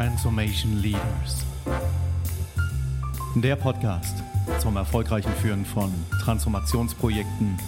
[0.00, 1.44] Transformation Leaders.
[3.34, 4.22] Der Podcast
[4.58, 5.92] zum erfolgreichen Führen von
[6.22, 7.58] Transformationsprojekten,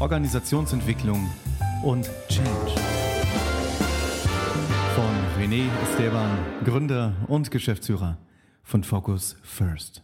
[0.00, 1.30] Organisationsentwicklung
[1.84, 2.72] und Change.
[4.96, 8.18] Von René Esteban, Gründer und Geschäftsführer
[8.64, 10.02] von Focus First.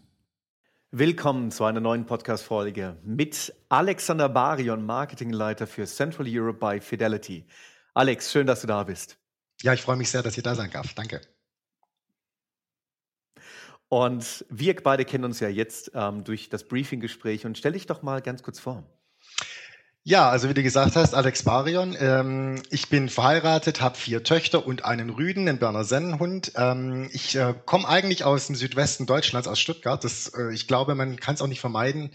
[0.92, 7.48] Willkommen zu einer neuen Podcast-Folge mit Alexander Barion, Marketingleiter für Central Europe by Fidelity.
[7.94, 9.18] Alex, schön, dass du da bist.
[9.62, 10.94] Ja, ich freue mich sehr, dass ich da sein darf.
[10.94, 11.20] Danke.
[13.94, 18.02] Und wir beide kennen uns ja jetzt ähm, durch das Briefing-Gespräch und stell dich doch
[18.02, 18.82] mal ganz kurz vor.
[20.02, 21.96] Ja, also wie du gesagt hast, Alex Barion.
[22.00, 26.54] Ähm, ich bin verheiratet, habe vier Töchter und einen Rüden, einen Berner Sennenhund.
[26.56, 30.02] Ähm, ich äh, komme eigentlich aus dem Südwesten Deutschlands, aus Stuttgart.
[30.02, 32.10] Das, äh, ich glaube, man kann es auch nicht vermeiden.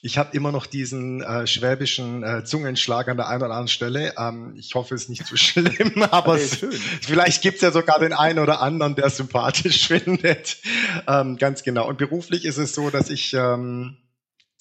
[0.00, 4.14] Ich habe immer noch diesen äh, schwäbischen äh, Zungenschlag an der einen oder anderen Stelle.
[4.16, 6.64] Ähm, ich hoffe, es ist nicht zu schlimm, aber es,
[7.02, 10.58] vielleicht gibt es ja sogar den einen oder anderen, der sympathisch findet.
[11.08, 11.88] Ähm, ganz genau.
[11.88, 13.96] Und beruflich ist es so, dass ich ähm,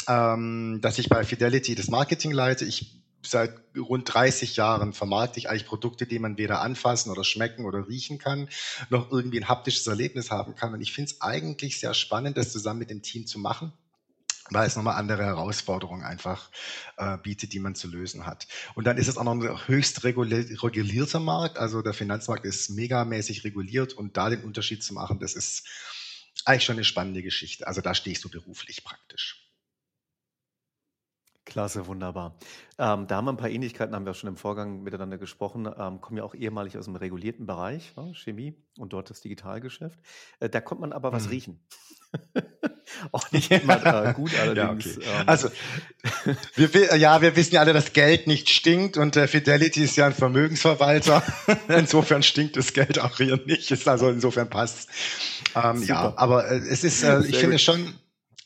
[0.07, 2.65] ähm, dass ich bei Fidelity das Marketing leite.
[2.65, 7.65] Ich seit rund 30 Jahren vermarkte ich eigentlich Produkte, die man weder anfassen oder schmecken
[7.65, 8.47] oder riechen kann,
[8.89, 10.73] noch irgendwie ein haptisches Erlebnis haben kann.
[10.73, 13.73] Und ich finde es eigentlich sehr spannend, das zusammen mit dem Team zu machen
[14.51, 16.49] weil es nochmal andere Herausforderungen einfach
[16.97, 18.47] äh, bietet, die man zu lösen hat.
[18.75, 23.43] Und dann ist es auch noch ein höchst regulierter Markt, also der Finanzmarkt ist megamäßig
[23.43, 25.67] reguliert und da den Unterschied zu machen, das ist
[26.45, 27.67] eigentlich schon eine spannende Geschichte.
[27.67, 29.43] Also da stehst du beruflich praktisch.
[31.47, 32.37] Klasse, wunderbar.
[32.77, 36.01] Ähm, da haben wir ein paar Ähnlichkeiten, haben wir schon im Vorgang miteinander gesprochen, ähm,
[36.01, 39.97] kommen ja auch ehemalig aus dem regulierten Bereich, ne, Chemie und dort das Digitalgeschäft.
[40.41, 41.29] Äh, da kommt man aber was hm.
[41.29, 41.59] riechen.
[43.11, 44.85] auch nicht immer äh, gut allerdings.
[44.85, 45.19] Ja, okay.
[45.19, 45.49] ähm, also,
[46.55, 50.07] wir, ja, wir wissen ja alle, dass Geld nicht stinkt und äh, Fidelity ist ja
[50.07, 51.23] ein Vermögensverwalter.
[51.67, 53.71] insofern stinkt das Geld auch hier nicht.
[53.71, 54.89] Ist also insofern passt.
[55.55, 57.95] Ähm, ja, aber äh, es ist, äh, ich finde schon,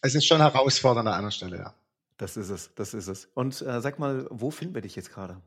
[0.02, 1.74] es ist schon herausfordernd an einer Stelle, ja.
[2.18, 3.30] Das ist es, das ist es.
[3.34, 5.42] Und äh, sag mal, wo finden wir dich jetzt gerade?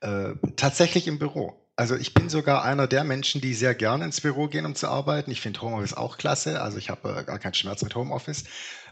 [0.00, 1.63] Äh, tatsächlich im Büro.
[1.76, 4.88] Also ich bin sogar einer der Menschen, die sehr gerne ins Büro gehen, um zu
[4.88, 5.30] arbeiten.
[5.32, 6.62] Ich finde Homeoffice auch klasse.
[6.62, 8.44] Also ich habe äh, gar keinen Schmerz mit Homeoffice.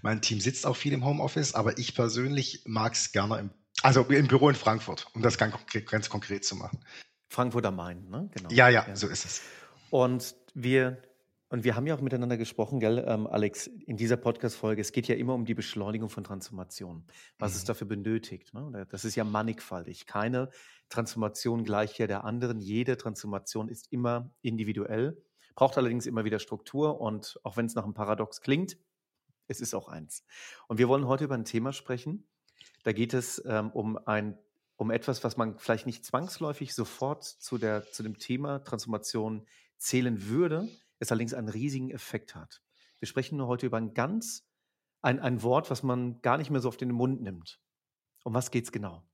[0.03, 3.51] Mein Team sitzt auch viel im Homeoffice, aber ich persönlich mag es gerne im,
[3.83, 5.55] also im Büro in Frankfurt, um das ganz,
[5.89, 6.81] ganz konkret zu machen.
[7.29, 8.29] Frankfurt am Main, ne?
[8.35, 8.49] Genau.
[8.51, 9.43] Ja, ja, ja, so ist es.
[9.91, 11.01] Und wir
[11.53, 14.81] und wir haben ja auch miteinander gesprochen, gell, ähm, Alex, in dieser Podcast-Folge.
[14.81, 17.05] Es geht ja immer um die Beschleunigung von Transformation,
[17.39, 17.57] was mhm.
[17.59, 18.55] es dafür benötigt.
[18.55, 18.87] Ne?
[18.91, 20.07] Das ist ja mannigfaltig.
[20.07, 20.49] Keine
[20.89, 22.63] Transformation gleich ja der anderen.
[22.63, 25.23] Jede Transformation ist immer individuell,
[25.55, 27.03] braucht allerdings immer wieder Struktur.
[27.03, 28.79] Und auch wenn es nach einem Paradox klingt,
[29.47, 30.25] es ist auch eins.
[30.69, 32.27] Und wir wollen heute über ein Thema sprechen.
[32.83, 34.39] Da geht es ähm, um ein
[34.77, 39.47] um etwas, was man vielleicht nicht zwangsläufig sofort zu, der, zu dem Thema Transformation
[39.77, 40.67] zählen würde,
[41.03, 42.63] es allerdings einen riesigen Effekt hat.
[42.99, 44.47] Wir sprechen nur heute über ein ganz,
[45.03, 47.61] ein, ein Wort, was man gar nicht mehr so auf den Mund nimmt.
[48.25, 49.05] Um was geht es genau?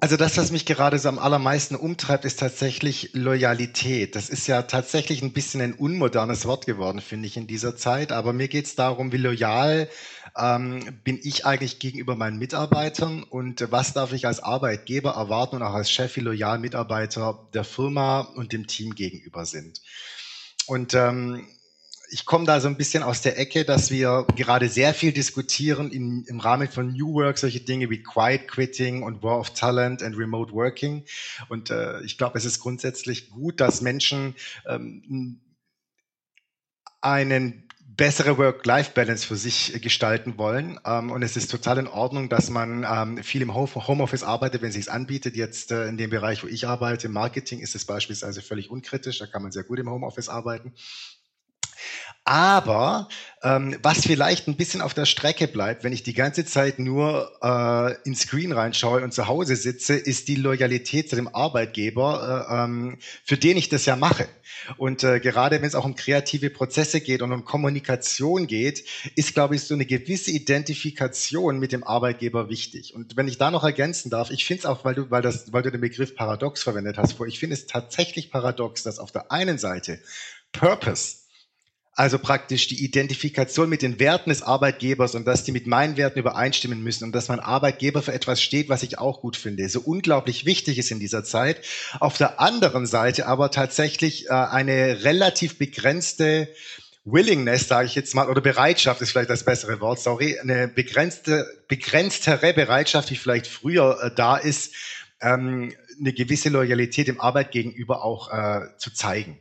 [0.00, 4.14] Also das, was mich gerade so am allermeisten umtreibt, ist tatsächlich Loyalität.
[4.14, 8.12] Das ist ja tatsächlich ein bisschen ein unmodernes Wort geworden, finde ich, in dieser Zeit.
[8.12, 9.88] Aber mir geht es darum, wie loyal
[10.36, 15.62] ähm, bin ich eigentlich gegenüber meinen Mitarbeitern und was darf ich als Arbeitgeber erwarten und
[15.64, 19.82] auch als Chef, wie loyal Mitarbeiter der Firma und dem Team gegenüber sind.
[20.68, 21.44] Und ähm,
[22.10, 25.90] ich komme da so ein bisschen aus der Ecke, dass wir gerade sehr viel diskutieren
[25.90, 30.02] in, im Rahmen von New Work, solche Dinge wie Quiet Quitting und War of Talent
[30.02, 31.04] and Remote Working.
[31.48, 34.34] Und äh, ich glaube, es ist grundsätzlich gut, dass Menschen
[34.66, 35.40] ähm,
[37.00, 37.68] einen
[37.98, 40.78] bessere Work-Life-Balance für sich gestalten wollen.
[40.86, 44.68] Ähm, und es ist total in Ordnung, dass man ähm, viel im Homeoffice arbeitet, wenn
[44.68, 45.36] es sich anbietet.
[45.36, 49.18] Jetzt äh, in dem Bereich, wo ich arbeite, Marketing, ist es beispielsweise völlig unkritisch.
[49.18, 50.74] Da kann man sehr gut im Homeoffice arbeiten.
[52.28, 53.08] Aber
[53.42, 57.32] ähm, was vielleicht ein bisschen auf der Strecke bleibt, wenn ich die ganze Zeit nur
[57.40, 62.64] äh, ins Screen reinschaue und zu Hause sitze, ist die Loyalität zu dem Arbeitgeber, äh,
[62.64, 64.28] ähm, für den ich das ja mache.
[64.76, 68.84] Und äh, gerade wenn es auch um kreative Prozesse geht und um Kommunikation geht,
[69.16, 72.94] ist, glaube ich, so eine gewisse Identifikation mit dem Arbeitgeber wichtig.
[72.94, 75.50] Und wenn ich da noch ergänzen darf, ich finde es auch, weil du, weil, das,
[75.54, 79.32] weil du den Begriff Paradox verwendet hast, ich finde es tatsächlich paradox, dass auf der
[79.32, 79.98] einen Seite
[80.52, 81.27] Purpose
[81.98, 86.20] also praktisch die Identifikation mit den Werten des Arbeitgebers und dass die mit meinen Werten
[86.20, 89.80] übereinstimmen müssen und dass mein Arbeitgeber für etwas steht, was ich auch gut finde, so
[89.80, 91.60] unglaublich wichtig ist in dieser Zeit.
[91.98, 96.48] Auf der anderen Seite aber tatsächlich äh, eine relativ begrenzte
[97.04, 101.48] Willingness, sage ich jetzt mal, oder Bereitschaft ist vielleicht das bessere Wort, sorry, eine begrenzte,
[101.66, 104.72] begrenztere Bereitschaft, die vielleicht früher äh, da ist,
[105.20, 109.40] ähm, eine gewisse Loyalität dem Arbeit gegenüber auch äh, zu zeigen.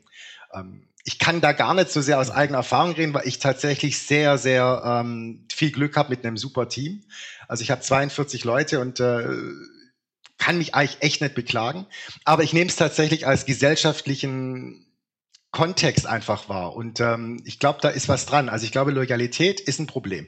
[0.56, 3.98] Ähm, ich kann da gar nicht so sehr aus eigener Erfahrung reden, weil ich tatsächlich
[3.98, 7.02] sehr, sehr ähm, viel Glück habe mit einem super Team.
[7.48, 9.26] Also ich habe 42 Leute und äh,
[10.38, 11.86] kann mich eigentlich echt nicht beklagen.
[12.26, 14.86] Aber ich nehme es tatsächlich als gesellschaftlichen
[15.52, 16.76] Kontext einfach wahr.
[16.76, 18.50] Und ähm, ich glaube, da ist was dran.
[18.50, 20.28] Also ich glaube, Loyalität ist ein Problem.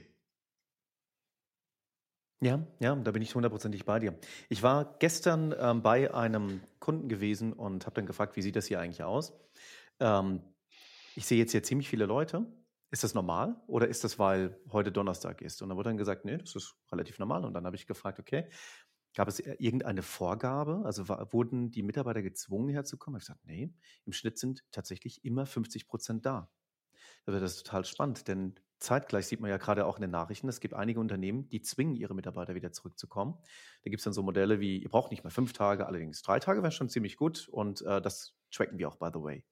[2.42, 4.18] Ja, ja, da bin ich hundertprozentig bei dir.
[4.48, 8.68] Ich war gestern ähm, bei einem Kunden gewesen und habe dann gefragt, wie sieht das
[8.68, 9.34] hier eigentlich aus?
[10.00, 10.42] Ähm,
[11.16, 12.46] ich sehe jetzt hier ziemlich viele Leute.
[12.92, 15.62] Ist das normal oder ist das, weil heute Donnerstag ist?
[15.62, 17.46] Und dann wurde dann gesagt, nee, das ist relativ normal.
[17.46, 18.50] Und dann habe ich gefragt, okay,
[19.16, 20.82] gab es irgendeine Vorgabe?
[20.86, 23.20] Also war, wurden die Mitarbeiter gezwungen herzukommen?
[23.20, 23.74] Ich habe gesagt, nee,
[24.06, 26.52] im Schnitt sind tatsächlich immer 50 Prozent da.
[27.26, 30.48] Also das ist total spannend, denn zeitgleich sieht man ja gerade auch in den Nachrichten,
[30.48, 33.36] es gibt einige Unternehmen, die zwingen ihre Mitarbeiter wieder zurückzukommen.
[33.84, 36.40] Da gibt es dann so Modelle wie, ihr braucht nicht mehr fünf Tage, allerdings drei
[36.40, 39.46] Tage wäre schon ziemlich gut und äh, das tracken wir auch, by the way.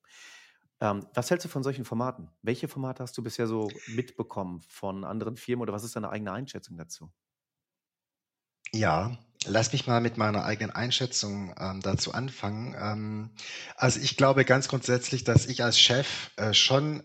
[0.79, 2.29] Ähm, was hältst du von solchen Formaten?
[2.41, 6.31] Welche Formate hast du bisher so mitbekommen von anderen Firmen oder was ist deine eigene
[6.31, 7.11] Einschätzung dazu?
[8.73, 12.75] Ja, lass mich mal mit meiner eigenen Einschätzung ähm, dazu anfangen.
[12.79, 13.31] Ähm,
[13.75, 17.03] also ich glaube ganz grundsätzlich, dass ich als Chef äh, schon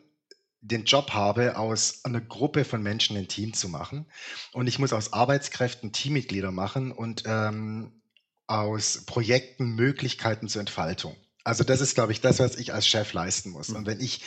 [0.60, 4.06] den Job habe, aus einer Gruppe von Menschen ein Team zu machen.
[4.52, 8.02] Und ich muss aus Arbeitskräften Teammitglieder machen und ähm,
[8.46, 11.16] aus Projekten Möglichkeiten zur Entfaltung.
[11.44, 13.70] Also das ist, glaube ich, das, was ich als Chef leisten muss.
[13.70, 14.20] Und wenn ich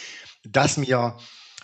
[0.43, 1.17] das mir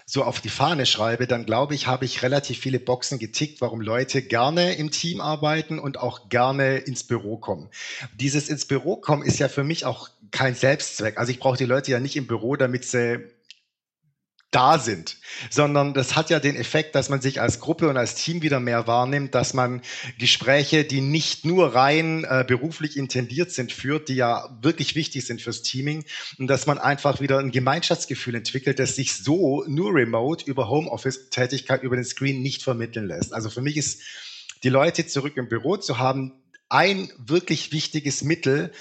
[0.06, 3.80] so auf die Fahne schreibe, dann glaube ich, habe ich relativ viele Boxen getickt, warum
[3.82, 7.70] Leute gerne im Team arbeiten und auch gerne ins Büro kommen.
[8.16, 11.18] Dieses ins Büro kommen ist ja für mich auch kein Selbstzweck.
[11.18, 13.20] Also ich brauche die Leute ja nicht im Büro, damit sie
[14.52, 15.18] da sind,
[15.50, 18.60] sondern das hat ja den Effekt, dass man sich als Gruppe und als Team wieder
[18.60, 19.82] mehr wahrnimmt, dass man
[20.20, 25.42] Gespräche, die nicht nur rein äh, beruflich intendiert sind, führt, die ja wirklich wichtig sind
[25.42, 26.04] fürs Teaming
[26.38, 31.82] und dass man einfach wieder ein Gemeinschaftsgefühl entwickelt, das sich so nur remote über Homeoffice-Tätigkeit
[31.84, 33.34] über den Screen nicht vermitteln lässt.
[33.34, 34.02] Also für mich ist
[34.64, 36.34] die Leute zurück im Büro zu haben
[36.68, 38.72] ein wirklich wichtiges Mittel,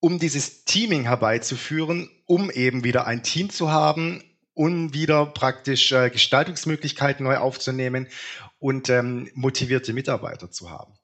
[0.00, 4.22] um dieses Teaming herbeizuführen, um eben wieder ein Team zu haben,
[4.58, 8.08] um wieder praktisch äh, Gestaltungsmöglichkeiten neu aufzunehmen
[8.58, 10.94] und ähm, motivierte Mitarbeiter zu haben.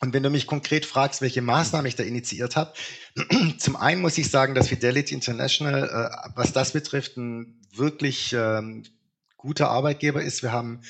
[0.00, 2.74] Und wenn du mich konkret fragst, welche Maßnahmen ich da initiiert habe,
[3.58, 8.84] zum einen muss ich sagen, dass Fidelity International, äh, was das betrifft, ein wirklich ähm,
[9.36, 10.44] guter Arbeitgeber ist.
[10.44, 10.82] Wir haben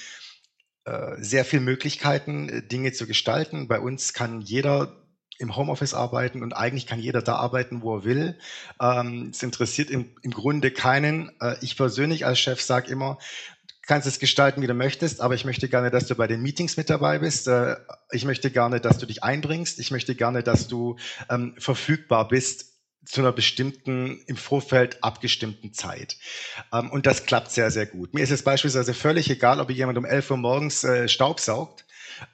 [0.85, 3.69] äh, sehr viele Möglichkeiten, äh, Dinge zu gestalten.
[3.69, 5.02] Bei uns kann jeder
[5.39, 8.39] im Homeoffice arbeiten und eigentlich kann jeder da arbeiten, wo er will.
[8.81, 11.33] Ähm, es interessiert im, im Grunde keinen.
[11.41, 13.19] Äh, ich persönlich als Chef sage immer,
[13.87, 16.77] kannst es gestalten, wie du möchtest, aber ich möchte gerne, dass du bei den Meetings
[16.77, 17.49] mit dabei bist.
[17.49, 17.77] Äh,
[18.11, 19.79] ich möchte gerne, dass du dich einbringst.
[19.81, 20.97] Ich möchte gerne, dass du
[21.29, 22.73] ähm, verfügbar bist
[23.05, 26.17] zu einer bestimmten, im Vorfeld abgestimmten Zeit.
[26.73, 28.15] Ähm, und das klappt sehr, sehr gut.
[28.15, 31.85] Mir ist es beispielsweise völlig egal, ob jemand um 11 Uhr morgens äh, Staub saugt.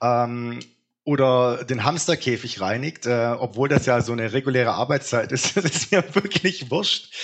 [0.03, 0.61] Ähm,
[1.09, 5.91] oder den Hamsterkäfig reinigt, äh, obwohl das ja so eine reguläre Arbeitszeit ist, das ist
[5.91, 7.15] mir wirklich wurscht.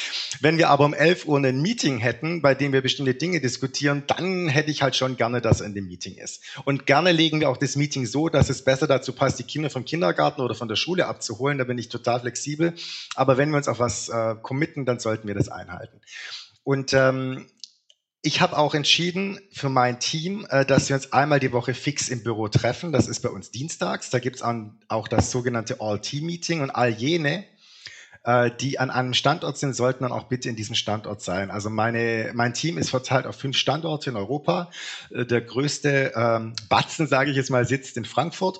[0.40, 4.04] Wenn wir aber um 11 Uhr ein Meeting hätten, bei dem wir bestimmte Dinge diskutieren,
[4.06, 6.40] dann hätte ich halt schon gerne, dass in dem Meeting ist.
[6.64, 9.68] Und gerne legen wir auch das Meeting so, dass es besser dazu passt, die Kinder
[9.68, 11.58] vom Kindergarten oder von der Schule abzuholen.
[11.58, 12.72] Da bin ich total flexibel.
[13.16, 16.00] Aber wenn wir uns auf was äh, committen, dann sollten wir das einhalten.
[16.62, 17.48] Und ähm,
[18.24, 22.08] ich habe auch entschieden für mein Team, äh, dass wir uns einmal die Woche fix
[22.08, 22.90] im Büro treffen.
[22.90, 24.08] Das ist bei uns dienstags.
[24.08, 27.44] Da gibt es auch das sogenannte All-Team-Meeting und all jene,
[28.24, 31.50] äh, die an einem Standort sind, sollten dann auch bitte in diesem Standort sein.
[31.50, 34.70] Also meine, mein Team ist verteilt auf fünf Standorte in Europa.
[35.10, 38.58] Äh, der größte ähm, Batzen, sage ich jetzt mal, sitzt in Frankfurt.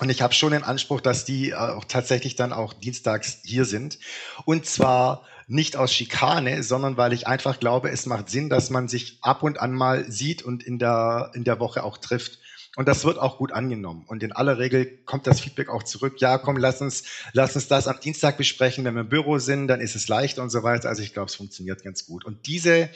[0.00, 3.98] Und ich habe schon den Anspruch, dass die auch tatsächlich dann auch dienstags hier sind.
[4.46, 8.86] Und zwar nicht aus Schikane, sondern weil ich einfach glaube, es macht Sinn, dass man
[8.86, 12.38] sich ab und an mal sieht und in der, in der Woche auch trifft.
[12.76, 14.04] Und das wird auch gut angenommen.
[14.06, 16.20] Und in aller Regel kommt das Feedback auch zurück.
[16.20, 17.02] Ja, komm, lass uns,
[17.32, 18.84] lass uns das am Dienstag besprechen.
[18.84, 20.88] Wenn wir im Büro sind, dann ist es leicht und so weiter.
[20.88, 22.24] Also ich glaube, es funktioniert ganz gut.
[22.24, 22.90] Und diese,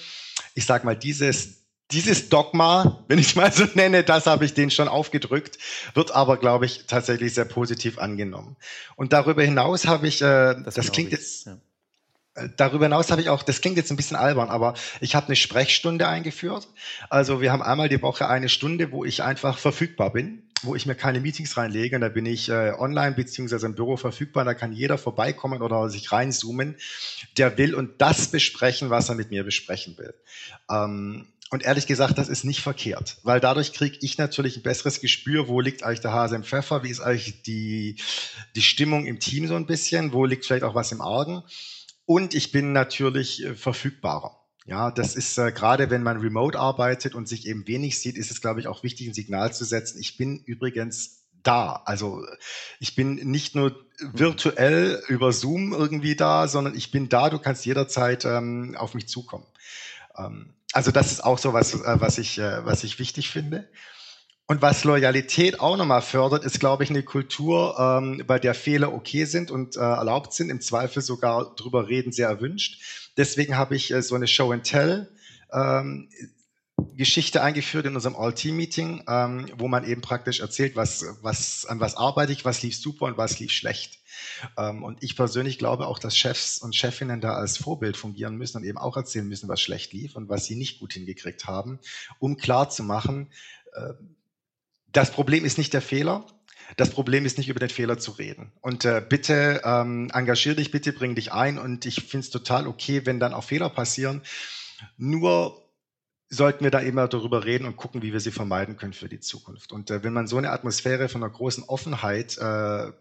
[0.54, 4.54] ich sag mal, dieses, dieses Dogma, wenn ich es mal so nenne, das habe ich
[4.54, 5.58] denen schon aufgedrückt,
[5.94, 8.56] wird aber, glaube ich, tatsächlich sehr positiv angenommen.
[8.94, 11.18] Und darüber hinaus habe ich, äh, das, das klingt ich.
[11.18, 11.58] jetzt, ja.
[12.34, 15.26] Äh, darüber hinaus habe ich auch, das klingt jetzt ein bisschen albern, aber ich habe
[15.26, 16.68] eine Sprechstunde eingeführt.
[17.10, 20.86] Also wir haben einmal die Woche eine Stunde, wo ich einfach verfügbar bin, wo ich
[20.86, 21.96] mir keine Meetings reinlege.
[21.96, 24.44] Und da bin ich äh, online beziehungsweise im Büro verfügbar.
[24.44, 26.76] Da kann jeder vorbeikommen oder sich reinzoomen,
[27.36, 30.14] der will und das besprechen, was er mit mir besprechen will.
[30.70, 35.02] Ähm, und ehrlich gesagt, das ist nicht verkehrt, weil dadurch kriege ich natürlich ein besseres
[35.02, 37.96] Gespür, wo liegt eigentlich der Hase im Pfeffer, wie ist eigentlich die,
[38.56, 41.42] die Stimmung im Team so ein bisschen, wo liegt vielleicht auch was im Argen.
[42.04, 44.38] Und ich bin natürlich äh, verfügbarer.
[44.64, 48.30] Ja, das ist äh, gerade, wenn man remote arbeitet und sich eben wenig sieht, ist
[48.30, 49.98] es, glaube ich, auch wichtig, ein Signal zu setzen.
[50.00, 51.82] Ich bin übrigens da.
[51.84, 52.24] Also
[52.78, 57.30] ich bin nicht nur virtuell über Zoom irgendwie da, sondern ich bin da.
[57.30, 59.46] Du kannst jederzeit ähm, auf mich zukommen.
[60.16, 63.68] Ähm, also das ist auch so was, äh, was ich, äh, was ich wichtig finde.
[64.48, 68.92] Und was Loyalität auch nochmal fördert, ist, glaube ich, eine Kultur, ähm, bei der Fehler
[68.92, 73.10] okay sind und äh, erlaubt sind, im Zweifel sogar drüber reden, sehr erwünscht.
[73.16, 75.08] Deswegen habe ich äh, so eine Show and Tell
[75.52, 76.08] ähm,
[76.96, 81.96] Geschichte eingeführt in unserem All-Team-Meeting, ähm, wo man eben praktisch erzählt, was, was, an was
[81.96, 84.00] arbeite ich, was lief super und was lief schlecht.
[84.58, 88.58] Ähm, und ich persönlich glaube auch, dass Chefs und Chefinnen da als Vorbild fungieren müssen
[88.58, 91.78] und eben auch erzählen müssen, was schlecht lief und was sie nicht gut hingekriegt haben,
[92.18, 93.30] um klar zu machen,
[93.74, 93.92] äh,
[94.92, 96.26] das Problem ist nicht der Fehler,
[96.76, 98.52] das Problem ist nicht über den Fehler zu reden.
[98.60, 101.58] Und äh, bitte ähm, engagier dich, bitte bring dich ein.
[101.58, 104.22] Und ich finde es total okay, wenn dann auch Fehler passieren.
[104.96, 105.62] Nur
[106.28, 109.20] sollten wir da immer darüber reden und gucken, wie wir sie vermeiden können für die
[109.20, 109.72] Zukunft.
[109.72, 112.92] Und äh, wenn man so eine Atmosphäre von einer großen Offenheit äh,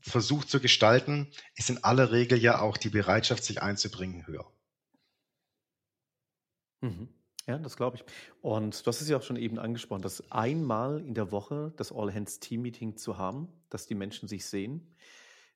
[0.00, 4.46] versucht zu gestalten, ist in aller Regel ja auch die Bereitschaft, sich einzubringen, höher.
[6.82, 7.08] Mhm.
[7.46, 8.04] Ja, das glaube ich.
[8.40, 11.92] Und du hast es ja auch schon eben angesprochen, dass einmal in der Woche das
[11.92, 14.94] All-Hands-Team-Meeting zu haben, dass die Menschen sich sehen.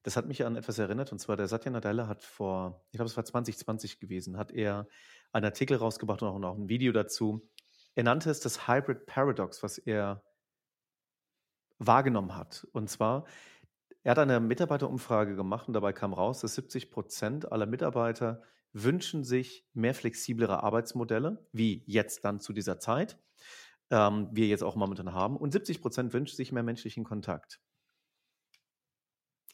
[0.02, 3.08] Das hat mich an etwas erinnert, und zwar der Satya Nadella hat vor, ich glaube,
[3.10, 4.88] es war 2020 gewesen, hat er
[5.32, 7.48] einen Artikel rausgebracht und auch, ein Video dazu.
[7.94, 10.22] Er nannte es das Hybrid Paradox, was er
[11.78, 12.66] wahrgenommen hat.
[12.72, 13.26] Und zwar,
[14.02, 18.42] er hat eine Mitarbeiterumfrage gemacht und dabei kam raus, dass 70 Prozent aller Mitarbeiter
[18.82, 23.18] wünschen sich mehr flexiblere Arbeitsmodelle, wie jetzt dann zu dieser Zeit,
[23.90, 25.36] ähm, wir jetzt auch momentan haben.
[25.36, 27.60] Und 70 Prozent wünschen sich mehr menschlichen Kontakt.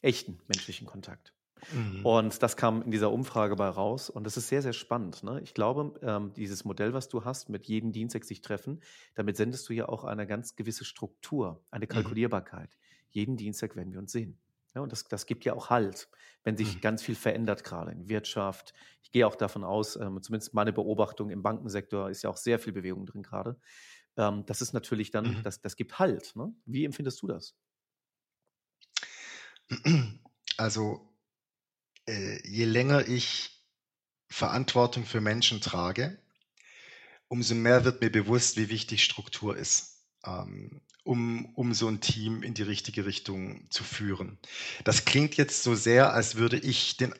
[0.01, 1.33] Echten menschlichen Kontakt.
[1.71, 2.05] Mhm.
[2.05, 4.09] Und das kam in dieser Umfrage bei raus.
[4.09, 5.23] Und das ist sehr, sehr spannend.
[5.23, 5.39] Ne?
[5.41, 8.81] Ich glaube, ähm, dieses Modell, was du hast, mit jedem Dienstag sich treffen,
[9.15, 11.89] damit sendest du ja auch eine ganz gewisse Struktur, eine mhm.
[11.89, 12.71] Kalkulierbarkeit.
[12.71, 13.07] Mhm.
[13.11, 14.37] Jeden Dienstag werden wir uns sehen.
[14.75, 16.09] Ja, und das, das gibt ja auch Halt,
[16.43, 16.81] wenn sich mhm.
[16.81, 18.73] ganz viel verändert, gerade in Wirtschaft.
[19.03, 22.59] Ich gehe auch davon aus, ähm, zumindest meine Beobachtung im Bankensektor ist ja auch sehr
[22.59, 23.59] viel Bewegung drin gerade.
[24.17, 25.43] Ähm, das ist natürlich dann, mhm.
[25.43, 26.35] das, das gibt Halt.
[26.35, 26.53] Ne?
[26.65, 27.55] Wie empfindest du das?
[30.55, 31.09] Also,
[32.07, 33.65] äh, je länger ich
[34.29, 36.19] Verantwortung für Menschen trage,
[37.27, 40.05] umso mehr wird mir bewusst, wie wichtig Struktur ist.
[40.23, 44.37] Ähm, um, um so ein Team in die richtige Richtung zu führen.
[44.83, 47.13] Das klingt jetzt so sehr, als würde ich den,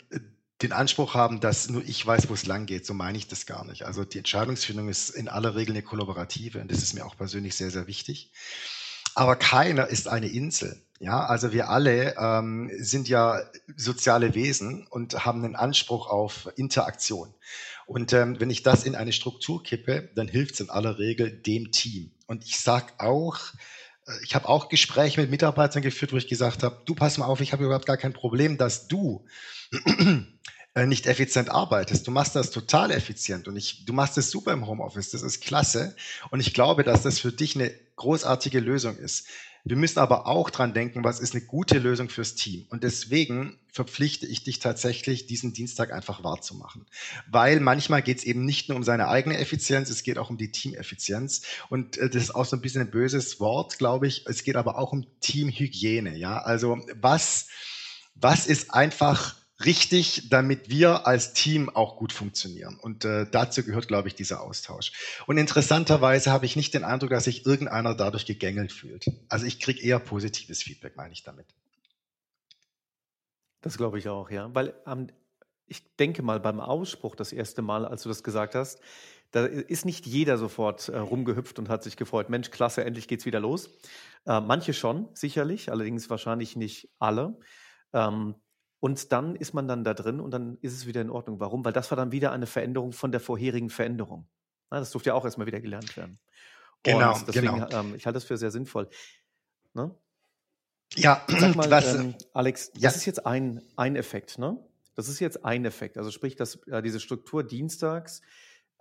[0.62, 2.86] den Anspruch haben, dass nur ich weiß, wo es lang geht.
[2.86, 3.84] So meine ich das gar nicht.
[3.84, 7.56] Also die Entscheidungsfindung ist in aller Regel eine kollaborative und das ist mir auch persönlich
[7.56, 8.32] sehr, sehr wichtig.
[9.16, 10.82] Aber keiner ist eine Insel.
[11.00, 13.42] Ja, also wir alle ähm, sind ja
[13.76, 17.34] soziale Wesen und haben einen Anspruch auf Interaktion.
[17.86, 21.30] Und ähm, wenn ich das in eine Struktur kippe, dann hilft es in aller Regel
[21.30, 22.12] dem Team.
[22.26, 23.40] Und ich sage auch,
[24.08, 27.26] äh, ich habe auch Gespräche mit Mitarbeitern geführt, wo ich gesagt habe, du pass mal
[27.26, 29.26] auf, ich habe überhaupt gar kein Problem, dass du
[30.76, 32.08] äh, nicht effizient arbeitest.
[32.08, 35.12] Du machst das total effizient und ich, du machst es super im Homeoffice.
[35.12, 35.96] Das ist klasse.
[36.32, 39.28] Und ich glaube, dass das für dich eine großartige Lösung ist.
[39.66, 42.66] Wir müssen aber auch dran denken, was ist eine gute Lösung fürs Team.
[42.70, 46.86] Und deswegen verpflichte ich dich tatsächlich, diesen Dienstag einfach wahrzumachen.
[47.30, 50.38] Weil manchmal geht es eben nicht nur um seine eigene Effizienz, es geht auch um
[50.38, 51.44] die Teameffizienz.
[51.70, 54.26] Und äh, das ist auch so ein bisschen ein böses Wort, glaube ich.
[54.28, 56.18] Es geht aber auch um Teamhygiene.
[56.18, 57.48] Ja, also was,
[58.16, 62.78] was ist einfach richtig, damit wir als Team auch gut funktionieren.
[62.80, 64.92] Und äh, dazu gehört, glaube ich, dieser Austausch.
[65.28, 69.06] Und interessanterweise habe ich nicht den Eindruck, dass sich irgendeiner dadurch gegängelt fühlt.
[69.30, 71.48] Also ich kriege eher positives Feedback, meine ich damit.
[73.62, 74.54] Das glaube ich auch, ja.
[74.54, 75.08] Weil ähm,
[75.66, 78.80] ich denke mal beim Ausspruch das erste Mal, als du das gesagt hast,
[79.32, 83.26] da ist nicht jeder sofort äh, rumgehüpft und hat sich gefreut, Mensch, klasse, endlich geht's
[83.26, 83.70] wieder los.
[84.28, 87.40] Äh, manche schon, sicherlich, allerdings wahrscheinlich nicht alle.
[87.94, 88.36] Ähm,
[88.84, 91.40] und dann ist man dann da drin und dann ist es wieder in Ordnung.
[91.40, 91.64] Warum?
[91.64, 94.28] Weil das war dann wieder eine Veränderung von der vorherigen Veränderung.
[94.70, 96.20] das durfte ja auch erstmal wieder gelernt werden.
[96.84, 97.70] Genau, und deswegen, genau.
[97.70, 98.90] Ähm, ich halte das für sehr sinnvoll.
[99.74, 99.96] Ne?
[100.96, 102.90] Ja, Sag mal, was, ähm, Alex, ja.
[102.90, 104.60] das ist jetzt ein, ein Effekt, ne?
[104.96, 105.98] Das ist jetzt ein Effekt.
[105.98, 108.22] Also sprich, dass äh, diese Struktur dienstags,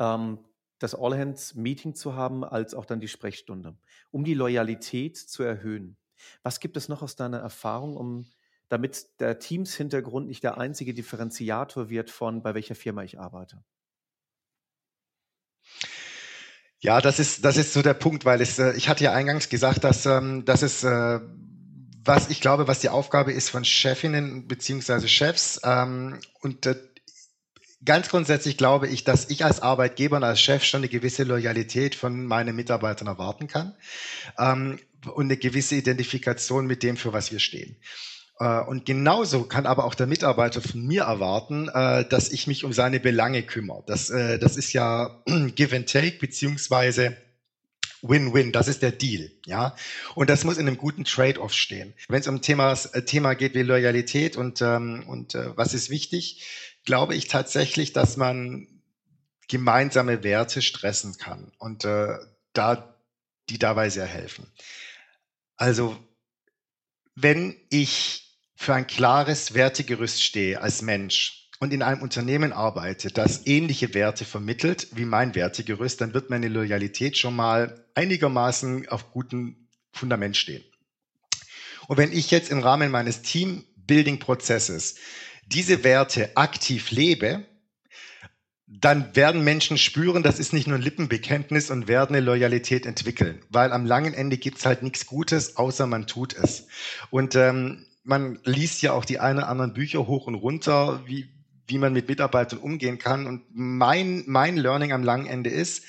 [0.01, 0.41] ähm,
[0.81, 3.77] das All-Hands-Meeting zu haben, als auch dann die Sprechstunde,
[4.11, 5.97] um die Loyalität zu erhöhen.
[6.43, 8.27] Was gibt es noch aus deiner Erfahrung, um
[8.69, 13.63] damit der Teams-Hintergrund nicht der einzige Differenziator wird von, bei welcher Firma ich arbeite?
[16.81, 19.49] Ja, das ist, das ist so der Punkt, weil es, äh, ich hatte ja eingangs
[19.49, 21.21] gesagt, dass, ähm, dass es, äh,
[22.05, 26.67] was ich glaube, was die Aufgabe ist von Chefinnen beziehungsweise Chefs ähm, und
[27.85, 31.95] ganz grundsätzlich glaube ich, dass ich als Arbeitgeber und als Chef schon eine gewisse Loyalität
[31.95, 33.77] von meinen Mitarbeitern erwarten kann
[34.39, 34.79] ähm,
[35.15, 37.77] und eine gewisse Identifikation mit dem, für was wir stehen.
[38.39, 42.65] Äh, und genauso kann aber auch der Mitarbeiter von mir erwarten, äh, dass ich mich
[42.65, 43.85] um seine Belange kümmere.
[43.87, 45.23] Das, äh, das ist ja
[45.55, 47.17] Give and Take beziehungsweise
[48.05, 49.77] Win-Win, das ist der Deal, ja.
[50.17, 51.95] Und das muss in einem guten Trade-off stehen.
[52.09, 56.43] Wenn es um Thema, Thema geht wie Loyalität und, ähm, und was ist wichtig,
[56.85, 58.67] glaube ich tatsächlich, dass man
[59.47, 62.97] gemeinsame Werte stressen kann und da
[63.49, 64.51] die dabei sehr helfen.
[65.57, 65.97] Also
[67.15, 73.47] wenn ich für ein klares Wertegerüst stehe als Mensch und in einem Unternehmen arbeite, das
[73.47, 79.69] ähnliche Werte vermittelt wie mein Wertegerüst, dann wird meine Loyalität schon mal einigermaßen auf gutem
[79.93, 80.65] Fundament stehen.
[81.89, 84.97] Und wenn ich jetzt im Rahmen meines Teambuilding-Prozesses
[85.47, 87.47] diese Werte aktiv lebe,
[88.81, 93.41] dann werden Menschen spüren, das ist nicht nur ein Lippenbekenntnis und werden eine Loyalität entwickeln.
[93.51, 96.67] Weil am langen Ende gibt's halt nichts Gutes, außer man tut es.
[97.11, 101.29] Und ähm, man liest ja auch die ein oder anderen Bücher hoch und runter, wie,
[101.67, 103.27] wie man mit Mitarbeitern umgehen kann.
[103.27, 105.85] Und mein, mein Learning am langen Ende ist,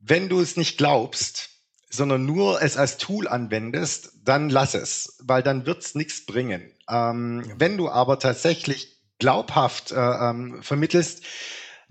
[0.00, 1.50] wenn du es nicht glaubst,
[1.90, 6.70] sondern nur es als Tool anwendest, dann lass es, weil dann wird's nichts bringen.
[6.88, 7.50] Ähm.
[7.56, 11.24] Wenn du aber tatsächlich glaubhaft äh, ähm, vermittelst,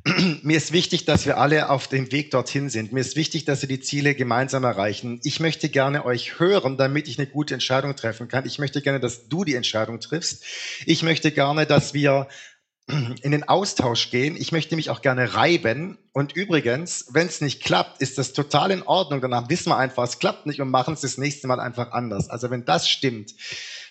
[0.44, 2.92] mir ist wichtig, dass wir alle auf dem Weg dorthin sind.
[2.94, 5.20] Mir ist wichtig, dass wir die Ziele gemeinsam erreichen.
[5.24, 8.46] Ich möchte gerne euch hören, damit ich eine gute Entscheidung treffen kann.
[8.46, 10.44] Ich möchte gerne, dass du die Entscheidung triffst.
[10.86, 12.28] Ich möchte gerne, dass wir
[12.88, 14.38] in den Austausch gehen.
[14.38, 15.98] Ich möchte mich auch gerne reiben.
[16.14, 19.22] Und übrigens, wenn es nicht klappt, ist das total in Ordnung.
[19.22, 22.30] Danach wissen wir einfach, es klappt nicht und machen es das nächste Mal einfach anders.
[22.30, 23.34] Also wenn das stimmt,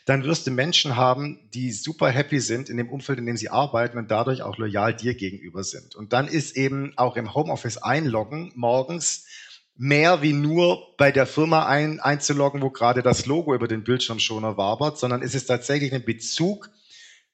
[0.07, 3.51] dann wirst du Menschen haben, die super happy sind in dem Umfeld, in dem sie
[3.51, 5.97] arbeiten und dadurch auch loyal dir gegenüber sind.
[5.97, 9.27] Und dann ist eben auch im Homeoffice einloggen morgens
[9.75, 14.57] mehr wie nur bei der Firma ein, einzuloggen, wo gerade das Logo über den Bildschirmschoner
[14.57, 16.71] wabert, sondern es ist tatsächlich ein Bezug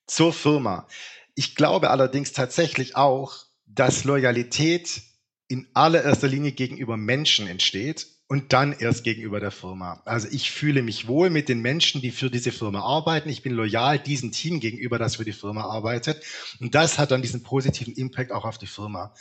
[0.07, 0.89] zur Firma.
[1.35, 5.03] Ich glaube allerdings tatsächlich auch, dass Loyalität
[5.47, 10.01] in allererster Linie gegenüber Menschen entsteht und dann erst gegenüber der Firma.
[10.07, 13.29] Also ich fühle mich wohl mit den Menschen, die für diese Firma arbeiten.
[13.29, 16.25] Ich bin loyal diesem Team gegenüber, das für die Firma arbeitet.
[16.59, 19.13] Und das hat dann diesen positiven Impact auch auf die Firma.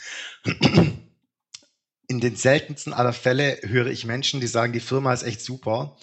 [2.08, 5.98] In den seltensten aller Fälle höre ich Menschen, die sagen, die Firma ist echt super.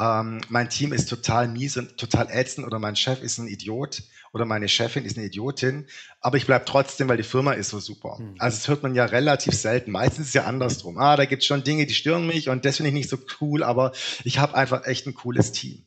[0.00, 4.02] Ähm, mein Team ist total mies und total ätzend oder mein Chef ist ein Idiot
[4.32, 5.86] oder meine Chefin ist eine Idiotin,
[6.20, 8.18] aber ich bleibe trotzdem, weil die Firma ist so super.
[8.18, 8.36] Mhm.
[8.38, 9.90] Also das hört man ja relativ selten.
[9.90, 10.96] Meistens ist es ja andersrum.
[10.98, 13.18] Ah, da gibt es schon Dinge, die stören mich und das finde ich nicht so
[13.40, 13.92] cool, aber
[14.24, 15.84] ich habe einfach echt ein cooles Team.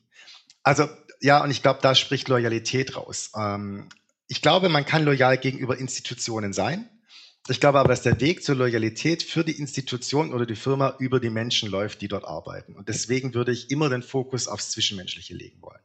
[0.61, 0.87] Also
[1.21, 3.31] ja, und ich glaube, da spricht Loyalität raus.
[3.35, 3.89] Ähm,
[4.27, 6.87] ich glaube, man kann loyal gegenüber Institutionen sein.
[7.49, 11.19] Ich glaube aber, dass der Weg zur Loyalität für die Institution oder die Firma über
[11.19, 12.73] die Menschen läuft, die dort arbeiten.
[12.73, 15.81] Und deswegen würde ich immer den Fokus aufs Zwischenmenschliche legen wollen.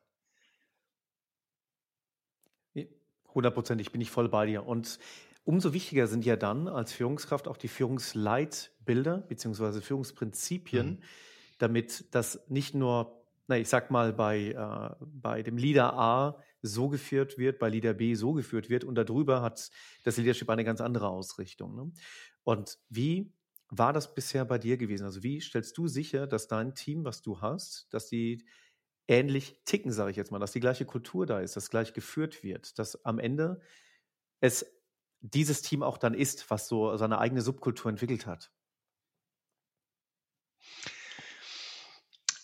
[3.35, 4.67] Hundertprozentig bin ich voll bei dir.
[4.67, 4.99] Und
[5.45, 9.81] umso wichtiger sind ja dann als Führungskraft auch die Führungsleitbilder bzw.
[9.81, 10.99] Führungsprinzipien, mhm.
[11.59, 16.89] damit das nicht nur, na, ich sag mal, bei, äh, bei dem Leader A so
[16.89, 19.71] geführt wird, bei Leader B so geführt wird und darüber hat
[20.05, 21.75] das Leadership eine ganz andere Ausrichtung.
[21.75, 21.93] Ne?
[22.45, 23.33] Und wie
[23.69, 25.05] war das bisher bei dir gewesen?
[25.05, 28.45] Also wie stellst du sicher, dass dein Team, was du hast, dass die
[29.07, 32.43] ähnlich ticken, sage ich jetzt mal, dass die gleiche Kultur da ist, dass gleich geführt
[32.43, 33.61] wird, dass am Ende
[34.41, 34.67] es
[35.21, 38.53] dieses Team auch dann ist, was so seine eigene Subkultur entwickelt hat.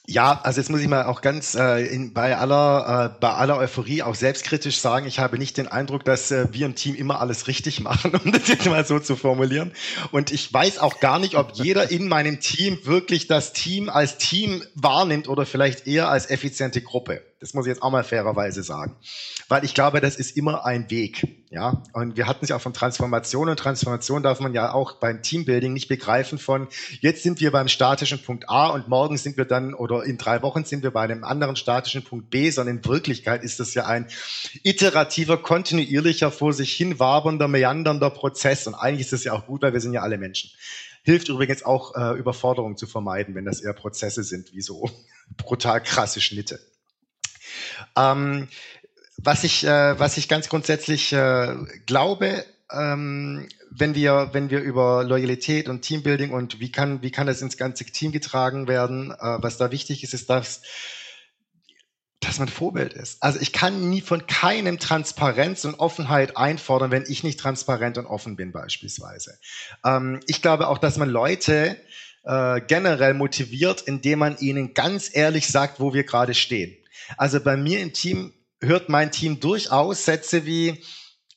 [0.06, 3.56] Ja, also jetzt muss ich mal auch ganz äh, in, bei aller äh, bei aller
[3.56, 7.20] Euphorie auch selbstkritisch sagen, ich habe nicht den Eindruck, dass äh, wir im Team immer
[7.20, 9.72] alles richtig machen, um das jetzt mal so zu formulieren.
[10.10, 14.18] Und ich weiß auch gar nicht, ob jeder in meinem Team wirklich das Team als
[14.18, 17.22] Team wahrnimmt oder vielleicht eher als effiziente Gruppe.
[17.44, 18.96] Das muss ich jetzt auch mal fairerweise sagen.
[19.48, 21.44] Weil ich glaube, das ist immer ein Weg.
[21.50, 24.92] Ja, und wir hatten es ja auch von Transformation und Transformation darf man ja auch
[24.92, 26.68] beim Teambuilding nicht begreifen von
[27.00, 30.40] jetzt sind wir beim statischen Punkt A und morgen sind wir dann oder in drei
[30.40, 33.84] Wochen sind wir bei einem anderen statischen Punkt B, sondern in Wirklichkeit ist das ja
[33.84, 34.08] ein
[34.62, 39.60] iterativer, kontinuierlicher, vor sich hin wabernder, meandernder Prozess und eigentlich ist das ja auch gut,
[39.60, 40.50] weil wir sind ja alle Menschen.
[41.02, 44.90] Hilft übrigens auch, äh, Überforderung zu vermeiden, wenn das eher Prozesse sind, wie so
[45.36, 46.58] brutal krasse Schnitte.
[47.96, 48.48] Ähm,
[49.16, 51.54] was ich, äh, was ich ganz grundsätzlich äh,
[51.86, 57.26] glaube, ähm, wenn wir, wenn wir über Loyalität und Teambuilding und wie kann, wie kann
[57.26, 60.62] das ins ganze Team getragen werden, äh, was da wichtig ist, ist, dass,
[62.20, 63.22] dass man Vorbild ist.
[63.22, 68.06] Also ich kann nie von keinem Transparenz und Offenheit einfordern, wenn ich nicht transparent und
[68.06, 69.38] offen bin beispielsweise.
[69.84, 71.76] Ähm, ich glaube auch, dass man Leute
[72.24, 76.76] äh, generell motiviert, indem man ihnen ganz ehrlich sagt, wo wir gerade stehen.
[77.16, 80.82] Also bei mir im Team hört mein Team durchaus Sätze wie,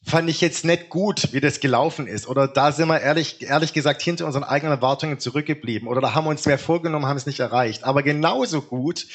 [0.07, 2.27] fand ich jetzt nicht gut, wie das gelaufen ist.
[2.27, 5.87] Oder da sind wir ehrlich, ehrlich gesagt hinter unseren eigenen Erwartungen zurückgeblieben.
[5.87, 7.83] Oder da haben wir uns mehr vorgenommen, haben es nicht erreicht.
[7.83, 9.07] Aber genauso gut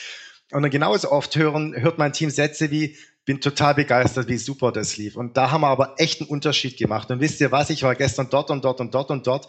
[0.50, 4.96] und genauso oft hören, hört mein Team Sätze wie, bin total begeistert, wie super das
[4.98, 5.16] lief.
[5.16, 7.10] Und da haben wir aber echt einen Unterschied gemacht.
[7.10, 9.46] Und wisst ihr was, ich war gestern dort und dort und dort und dort.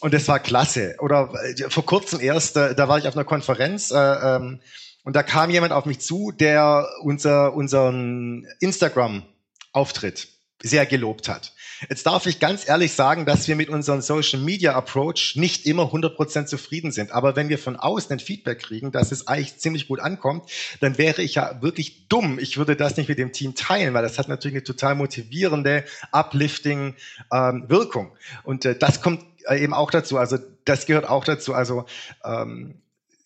[0.00, 0.96] Und das war klasse.
[1.00, 4.60] Oder äh, vor kurzem erst, äh, da war ich auf einer Konferenz, äh, ähm,
[5.04, 10.28] und da kam jemand auf mich zu, der unser, unseren Instagram-Auftritt
[10.62, 11.52] sehr gelobt hat.
[11.88, 15.84] Jetzt darf ich ganz ehrlich sagen, dass wir mit unserem Social Media Approach nicht immer
[15.84, 17.12] 100% zufrieden sind.
[17.12, 20.98] Aber wenn wir von außen ein Feedback kriegen, dass es eigentlich ziemlich gut ankommt, dann
[20.98, 22.38] wäre ich ja wirklich dumm.
[22.38, 25.84] Ich würde das nicht mit dem Team teilen, weil das hat natürlich eine total motivierende,
[26.12, 26.94] uplifting
[27.32, 28.12] ähm, Wirkung.
[28.42, 30.18] Und äh, das kommt äh, eben auch dazu.
[30.18, 30.36] Also
[30.66, 31.54] das gehört auch dazu.
[31.54, 31.86] Also
[32.22, 32.74] ähm,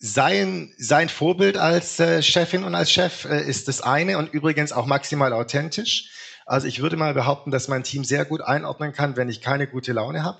[0.05, 4.71] sein, sein Vorbild als äh, Chefin und als Chef äh, ist das eine und übrigens
[4.71, 6.11] auch maximal authentisch.
[6.45, 9.67] Also ich würde mal behaupten, dass mein Team sehr gut einordnen kann, wenn ich keine
[9.67, 10.39] gute Laune habe.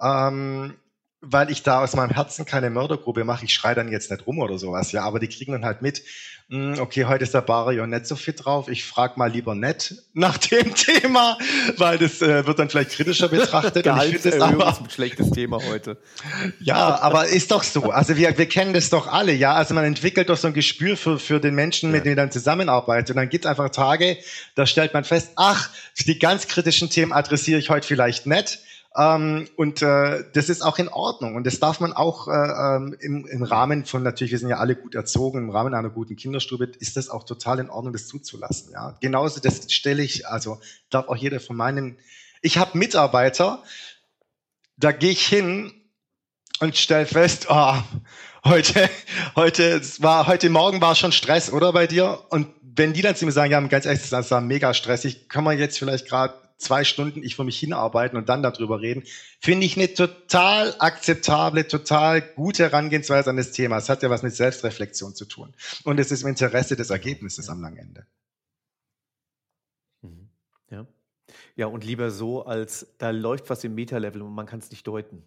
[0.00, 0.76] Ähm,
[1.20, 3.44] weil ich da aus meinem Herzen keine Mördergruppe mache.
[3.44, 6.02] Ich schreie dann jetzt nicht rum oder sowas, ja, aber die kriegen dann halt mit,
[6.48, 8.68] hm, okay, heute ist der Bario nicht so fit drauf.
[8.68, 11.38] Ich frage mal lieber nett nach dem Thema,
[11.76, 13.84] weil das äh, wird dann vielleicht kritischer betrachtet.
[13.84, 15.98] Gehaltserhöhung ist ein schlechtes Thema heute.
[16.58, 17.90] Ja, aber ist doch so.
[17.90, 19.54] Also wir, wir kennen das doch alle, ja.
[19.54, 23.10] Also man entwickelt doch so ein Gespür für, für den Menschen, mit dem man zusammenarbeitet.
[23.10, 24.16] Und dann gibt es einfach Tage,
[24.54, 25.70] da stellt man fest, ach,
[26.04, 28.58] die ganz kritischen Themen adressiere ich heute vielleicht nicht
[28.96, 31.36] ähm, und äh, das ist auch in Ordnung.
[31.36, 34.58] Und das darf man auch äh, ähm, im, im Rahmen von, natürlich, wir sind ja
[34.58, 38.08] alle gut erzogen, im Rahmen einer guten Kinderstube, ist das auch total in Ordnung, das
[38.08, 38.72] zuzulassen.
[38.72, 41.98] Ja, Genauso, das stelle ich, also darf auch jeder von meinen,
[42.42, 43.62] ich habe Mitarbeiter,
[44.76, 45.72] da gehe ich hin
[46.58, 47.74] und stelle fest, oh,
[48.44, 48.90] heute,
[49.36, 52.24] heute war, heute Morgen war schon Stress, oder bei dir?
[52.30, 55.44] Und wenn die dann zu mir sagen, ja, ganz ehrlich, das war mega stressig, können
[55.44, 59.04] wir jetzt vielleicht gerade zwei Stunden ich für mich hinarbeiten und dann darüber reden,
[59.40, 63.78] finde ich eine total akzeptable, total gute Herangehensweise an das Thema.
[63.78, 65.54] Es hat ja was mit Selbstreflexion zu tun.
[65.84, 68.06] Und es ist im Interesse des Ergebnisses am langen Ende.
[70.02, 70.28] Mhm.
[70.70, 70.86] Ja.
[71.56, 74.86] Ja, und lieber so, als da läuft was im Meta-Level und man kann es nicht
[74.86, 75.22] deuten.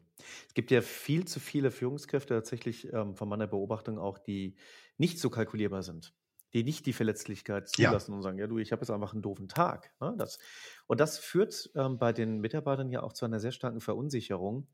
[0.48, 4.56] Es gibt ja viel zu viele Führungskräfte tatsächlich ähm, von meiner Beobachtung auch, die
[4.98, 6.14] nicht so kalkulierbar sind
[6.54, 8.18] die nicht die Verletzlichkeit zulassen ja.
[8.18, 9.92] und sagen, ja du, ich habe jetzt einfach einen doofen Tag.
[10.00, 10.14] Ne?
[10.18, 10.40] Das,
[10.88, 14.68] und das führt ähm, bei den Mitarbeitern ja auch zu einer sehr starken Verunsicherung.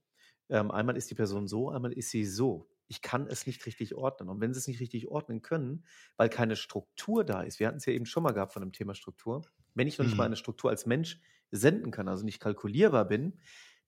[0.49, 2.69] Ähm, einmal ist die Person so, einmal ist sie so.
[2.87, 4.29] Ich kann es nicht richtig ordnen.
[4.29, 5.85] Und wenn sie es nicht richtig ordnen können,
[6.17, 8.71] weil keine Struktur da ist, wir hatten es ja eben schon mal gehabt von dem
[8.73, 9.43] Thema Struktur,
[9.75, 10.09] wenn ich noch mhm.
[10.09, 10.29] nicht mal mhm.
[10.29, 11.19] eine Struktur als Mensch
[11.51, 13.39] senden kann, also nicht kalkulierbar bin,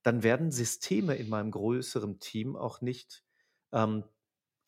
[0.04, 3.23] dann werden Systeme in meinem größeren Team auch nicht
[3.71, 4.04] ähm,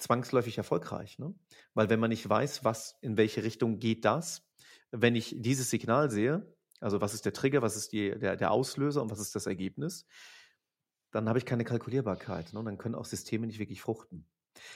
[0.04, 1.18] zwangsläufig erfolgreich.
[1.20, 1.34] Ne?
[1.74, 4.48] Weil wenn man nicht weiß, was, in welche Richtung geht das,
[4.92, 6.46] wenn ich dieses Signal sehe,
[6.80, 9.48] also was ist der Trigger, was ist die, der, der Auslöser und was ist das
[9.48, 10.06] Ergebnis,
[11.12, 12.54] dann habe ich keine Kalkulierbarkeit.
[12.54, 12.64] Ne?
[12.64, 14.28] Dann können auch Systeme nicht wirklich fruchten.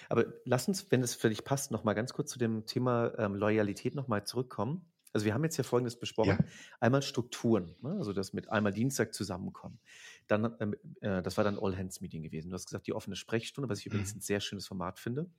[0.09, 3.13] Aber lass uns, wenn es für dich passt, noch mal ganz kurz zu dem Thema
[3.17, 4.91] ähm, Loyalität noch mal zurückkommen.
[5.13, 6.37] Also wir haben jetzt ja Folgendes besprochen.
[6.39, 6.45] Ja.
[6.79, 7.95] Einmal Strukturen, ne?
[7.97, 9.79] also das mit einmal Dienstag zusammenkommen.
[10.27, 12.49] Dann, ähm, äh, das war dann All-Hands-Meeting gewesen.
[12.49, 14.19] Du hast gesagt, die offene Sprechstunde, was ich übrigens mhm.
[14.19, 15.29] ein sehr schönes Format finde.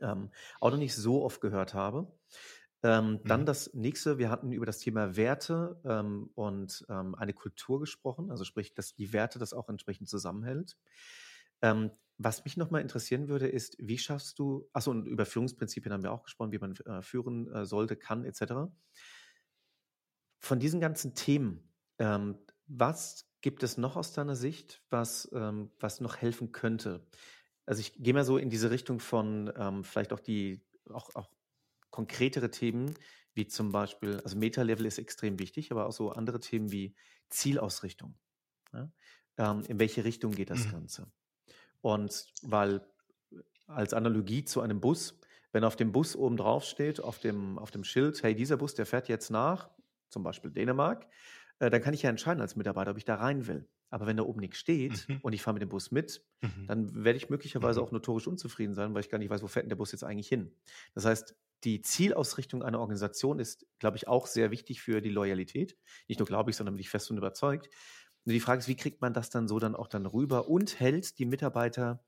[0.00, 2.10] Ähm, auch noch nicht so oft gehört habe.
[2.82, 3.46] Ähm, dann mhm.
[3.46, 8.44] das nächste, wir hatten über das Thema Werte ähm, und ähm, eine Kultur gesprochen, also
[8.44, 10.78] sprich, dass die Werte das auch entsprechend zusammenhält.
[11.60, 16.02] Ähm, was mich nochmal interessieren würde, ist, wie schaffst du, achso, und über Führungsprinzipien haben
[16.02, 18.70] wir auch gesprochen, wie man äh, führen äh, sollte, kann, etc.
[20.38, 21.68] Von diesen ganzen Themen,
[21.98, 27.06] ähm, was gibt es noch aus deiner Sicht, was, ähm, was noch helfen könnte?
[27.66, 31.28] Also ich gehe mal so in diese Richtung von ähm, vielleicht auch die, auch, auch
[31.90, 32.94] konkretere Themen,
[33.34, 36.94] wie zum Beispiel, also Meta-Level ist extrem wichtig, aber auch so andere Themen wie
[37.28, 38.18] Zielausrichtung.
[38.72, 38.90] Ja?
[39.38, 40.72] Ähm, in welche Richtung geht das mhm.
[40.72, 41.12] Ganze?
[41.80, 42.86] Und weil
[43.66, 45.18] als Analogie zu einem Bus,
[45.52, 48.74] wenn auf dem Bus oben drauf steht, auf dem, auf dem Schild, hey, dieser Bus,
[48.74, 49.70] der fährt jetzt nach,
[50.08, 51.06] zum Beispiel Dänemark,
[51.60, 53.68] äh, dann kann ich ja entscheiden als Mitarbeiter, ob ich da rein will.
[53.90, 55.18] Aber wenn da oben nichts steht mhm.
[55.22, 56.66] und ich fahre mit dem Bus mit, mhm.
[56.66, 57.86] dann werde ich möglicherweise mhm.
[57.86, 60.04] auch notorisch unzufrieden sein, weil ich gar nicht weiß, wo fährt denn der Bus jetzt
[60.04, 60.52] eigentlich hin.
[60.94, 65.76] Das heißt, die Zielausrichtung einer Organisation ist, glaube ich, auch sehr wichtig für die Loyalität.
[66.08, 67.68] Nicht nur glaube ich, sondern bin ich fest und überzeugt.
[68.24, 70.80] Nur die Frage ist, wie kriegt man das dann so dann auch dann rüber und
[70.80, 72.02] hält die Mitarbeiter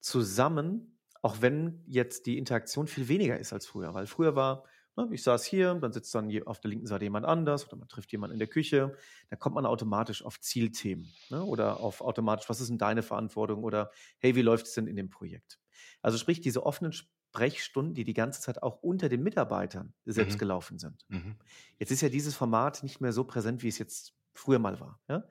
[0.00, 3.92] zusammen, auch wenn jetzt die Interaktion viel weniger ist als früher.
[3.92, 4.64] Weil früher war,
[5.10, 8.12] ich saß hier, dann sitzt dann auf der linken Seite jemand anders oder man trifft
[8.12, 8.96] jemanden in der Küche,
[9.30, 13.64] dann kommt man automatisch auf Zielthemen ne, oder auf automatisch, was ist denn deine Verantwortung
[13.64, 15.58] oder hey, wie läuft es denn in dem Projekt?
[16.02, 20.38] Also sprich, diese offenen Sprechstunden, die die ganze Zeit auch unter den Mitarbeitern selbst mhm.
[20.38, 21.04] gelaufen sind.
[21.08, 21.36] Mhm.
[21.78, 25.00] Jetzt ist ja dieses Format nicht mehr so präsent, wie es jetzt früher mal war.
[25.08, 25.24] Ja?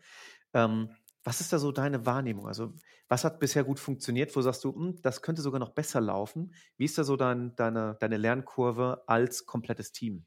[0.53, 0.89] Ähm,
[1.23, 2.47] was ist da so deine Wahrnehmung?
[2.47, 2.73] Also,
[3.07, 4.35] was hat bisher gut funktioniert?
[4.35, 6.53] Wo sagst du, hm, das könnte sogar noch besser laufen?
[6.77, 10.25] Wie ist da so dein, deine, deine Lernkurve als komplettes Team?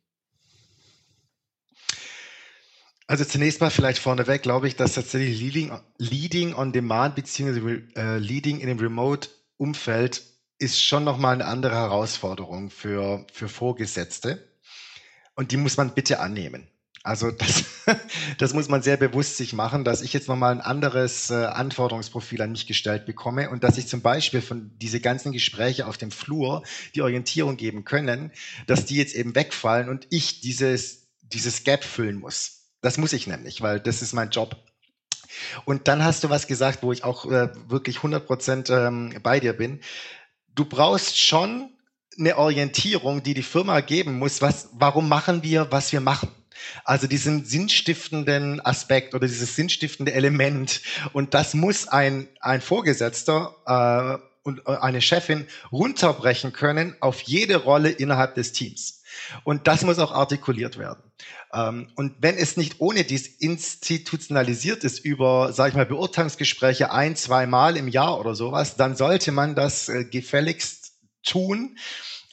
[3.07, 7.83] Also zunächst mal vielleicht vorneweg glaube ich, dass tatsächlich Leading, Leading on Demand bzw.
[7.97, 10.23] Äh, Leading in dem Remote-Umfeld
[10.59, 14.49] ist schon nochmal eine andere Herausforderung für, für Vorgesetzte.
[15.35, 16.69] Und die muss man bitte annehmen.
[17.05, 17.65] Also das,
[18.39, 22.41] das muss man sehr bewusst sich machen, dass ich jetzt nochmal ein anderes äh, Anforderungsprofil
[22.41, 26.11] an mich gestellt bekomme und dass ich zum Beispiel von diese ganzen Gespräche auf dem
[26.11, 26.63] Flur,
[26.95, 28.33] die Orientierung geben können,
[28.67, 32.63] dass die jetzt eben wegfallen und ich dieses, dieses Gap füllen muss.
[32.81, 34.57] Das muss ich nämlich, weil das ist mein Job.
[35.67, 39.41] Und dann hast du was gesagt, wo ich auch äh, wirklich 100 Prozent ähm, bei
[39.41, 39.81] dir bin.
[40.55, 41.71] Du brauchst schon
[42.19, 44.41] eine Orientierung, die die Firma geben muss.
[44.41, 46.31] Was, warum machen wir, was wir machen?
[46.85, 50.83] Also diesen sinnstiftenden Aspekt oder dieses sinnstiftende Element.
[51.13, 57.57] Und das muss ein, ein Vorgesetzter äh, und äh, eine Chefin runterbrechen können auf jede
[57.57, 59.03] Rolle innerhalb des Teams.
[59.43, 61.03] Und das muss auch artikuliert werden.
[61.53, 67.17] Ähm, und wenn es nicht ohne dies institutionalisiert ist über, sage ich mal, Beurteilungsgespräche ein,
[67.17, 71.79] zwei Mal im Jahr oder sowas, dann sollte man das äh, gefälligst tun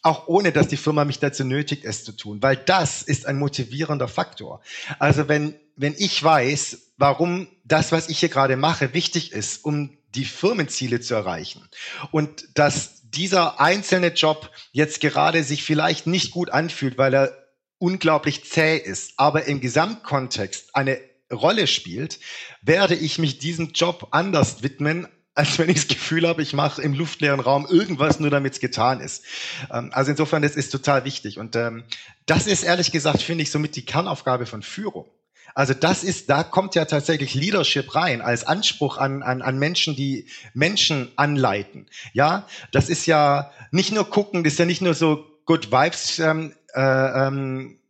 [0.01, 3.37] auch ohne dass die Firma mich dazu nötigt, es zu tun, weil das ist ein
[3.37, 4.61] motivierender Faktor.
[4.99, 9.97] Also wenn, wenn ich weiß, warum das, was ich hier gerade mache, wichtig ist, um
[10.15, 11.67] die Firmenziele zu erreichen
[12.11, 17.37] und dass dieser einzelne Job jetzt gerade sich vielleicht nicht gut anfühlt, weil er
[17.77, 20.99] unglaublich zäh ist, aber im Gesamtkontext eine
[21.31, 22.19] Rolle spielt,
[22.61, 26.81] werde ich mich diesem Job anders widmen, als wenn ich das Gefühl habe, ich mache
[26.81, 29.23] im luftleeren Raum irgendwas, nur damit es getan ist.
[29.71, 31.39] Ähm, also insofern, das ist total wichtig.
[31.39, 31.83] Und ähm,
[32.25, 35.09] das ist ehrlich gesagt, finde ich, somit die Kernaufgabe von Führung.
[35.53, 39.95] Also das ist, da kommt ja tatsächlich Leadership rein als Anspruch an, an, an Menschen,
[39.95, 41.87] die Menschen anleiten.
[42.13, 46.19] Ja, das ist ja nicht nur gucken, das ist ja nicht nur so Good Vibes
[46.19, 47.80] ähm, äh, ähm, äh,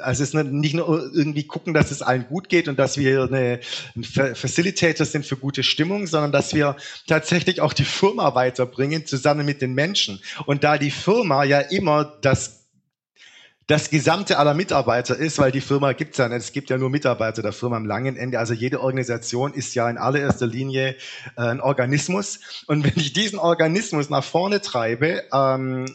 [0.00, 3.24] also es ist nicht nur irgendwie gucken, dass es allen gut geht und dass wir
[3.24, 3.60] eine,
[3.94, 9.46] ein Facilitator sind für gute Stimmung, sondern dass wir tatsächlich auch die Firma weiterbringen, zusammen
[9.46, 10.20] mit den Menschen.
[10.46, 12.66] Und da die Firma ja immer das
[13.66, 16.38] das Gesamte aller Mitarbeiter ist, weil die Firma gibt es ja nicht.
[16.38, 18.38] Es gibt ja nur Mitarbeiter der Firma am langen Ende.
[18.38, 20.90] Also jede Organisation ist ja in allererster Linie
[21.36, 22.38] äh, ein Organismus.
[22.68, 25.86] Und wenn ich diesen Organismus nach vorne treibe, ähm,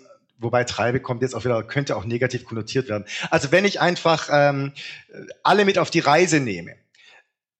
[0.41, 3.05] wobei Treibe kommt jetzt auch wieder, könnte auch negativ konnotiert werden.
[3.29, 4.73] Also wenn ich einfach ähm,
[5.43, 6.75] alle mit auf die Reise nehme,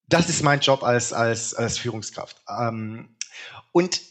[0.07, 2.41] das ist mein Job als, als, als Führungskraft.
[2.49, 3.15] Ähm,
[3.71, 4.01] und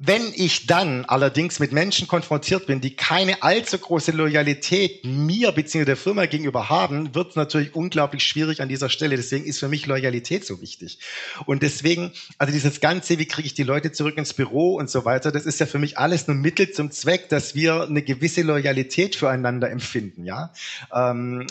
[0.00, 5.84] wenn ich dann allerdings mit Menschen konfrontiert bin, die keine allzu große Loyalität mir bzw.
[5.84, 9.16] der Firma gegenüber haben, wird es natürlich unglaublich schwierig an dieser Stelle.
[9.16, 11.00] Deswegen ist für mich Loyalität so wichtig.
[11.46, 15.04] Und deswegen, also dieses Ganze, wie kriege ich die Leute zurück ins Büro und so
[15.04, 18.42] weiter, das ist ja für mich alles nur Mittel zum Zweck, dass wir eine gewisse
[18.42, 20.52] Loyalität füreinander empfinden, ja.
[20.94, 21.44] Ähm,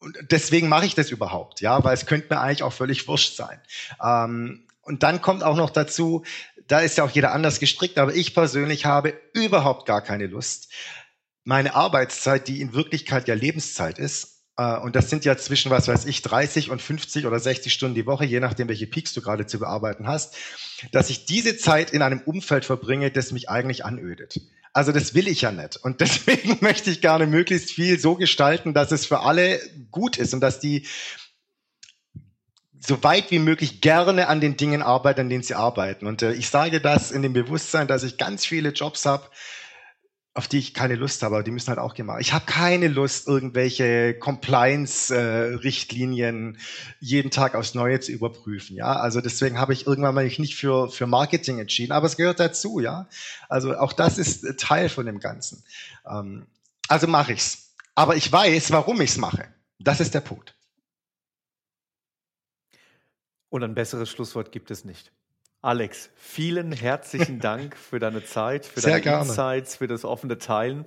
[0.00, 3.36] und deswegen mache ich das überhaupt, ja, weil es könnte mir eigentlich auch völlig wurscht
[3.36, 3.60] sein.
[4.04, 6.24] Ähm, und dann kommt auch noch dazu,
[6.72, 10.72] da ist ja auch jeder anders gestrickt, aber ich persönlich habe überhaupt gar keine Lust,
[11.44, 15.88] meine Arbeitszeit, die in Wirklichkeit ja Lebenszeit ist, äh, und das sind ja zwischen, was
[15.88, 19.20] weiß ich, 30 und 50 oder 60 Stunden die Woche, je nachdem, welche Peaks du
[19.20, 20.34] gerade zu bearbeiten hast,
[20.92, 24.40] dass ich diese Zeit in einem Umfeld verbringe, das mich eigentlich anödet.
[24.72, 25.76] Also das will ich ja nicht.
[25.76, 30.32] Und deswegen möchte ich gerne möglichst viel so gestalten, dass es für alle gut ist
[30.32, 30.86] und dass die
[32.84, 36.06] so weit wie möglich gerne an den Dingen arbeiten, an denen sie arbeiten.
[36.06, 39.28] Und äh, ich sage das in dem Bewusstsein, dass ich ganz viele Jobs habe,
[40.34, 42.22] auf die ich keine Lust habe, aber die müssen halt auch gemacht.
[42.22, 46.56] Ich habe keine Lust, irgendwelche Compliance-Richtlinien
[47.00, 48.74] jeden Tag aufs Neue zu überprüfen.
[48.76, 52.40] Ja, also deswegen habe ich irgendwann mal nicht für für Marketing entschieden, aber es gehört
[52.40, 52.80] dazu.
[52.80, 53.10] Ja,
[53.50, 55.62] also auch das ist Teil von dem Ganzen.
[56.10, 56.46] Ähm,
[56.88, 57.74] also mache ich's.
[57.94, 59.44] Aber ich weiß, warum ich's mache.
[59.78, 60.54] Das ist der Punkt.
[63.52, 65.12] Und ein besseres Schlusswort gibt es nicht.
[65.60, 69.28] Alex, vielen herzlichen Dank für deine Zeit, für sehr deine gerne.
[69.28, 70.86] Insights, für das offene Teilen.